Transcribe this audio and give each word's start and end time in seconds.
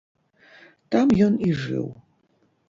Там 0.95 1.13
ён 1.27 1.37
і 1.49 1.51
жыў. 1.65 1.85